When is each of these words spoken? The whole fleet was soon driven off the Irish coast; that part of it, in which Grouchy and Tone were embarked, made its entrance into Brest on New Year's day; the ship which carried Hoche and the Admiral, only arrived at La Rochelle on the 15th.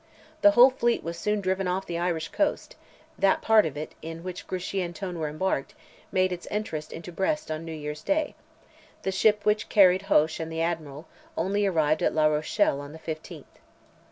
The 0.41 0.49
whole 0.57 0.71
fleet 0.71 1.03
was 1.03 1.15
soon 1.15 1.41
driven 1.41 1.67
off 1.67 1.85
the 1.85 1.99
Irish 1.99 2.29
coast; 2.29 2.75
that 3.19 3.43
part 3.43 3.67
of 3.67 3.77
it, 3.77 3.91
in 4.01 4.23
which 4.23 4.47
Grouchy 4.47 4.81
and 4.81 4.95
Tone 4.95 5.19
were 5.19 5.29
embarked, 5.29 5.75
made 6.11 6.31
its 6.31 6.47
entrance 6.49 6.89
into 6.89 7.11
Brest 7.11 7.51
on 7.51 7.63
New 7.65 7.71
Year's 7.75 8.01
day; 8.01 8.33
the 9.03 9.11
ship 9.11 9.45
which 9.45 9.69
carried 9.69 10.01
Hoche 10.05 10.39
and 10.39 10.51
the 10.51 10.59
Admiral, 10.63 11.05
only 11.37 11.67
arrived 11.67 12.01
at 12.01 12.15
La 12.15 12.25
Rochelle 12.25 12.81
on 12.81 12.93
the 12.93 12.97
15th. 12.97 13.43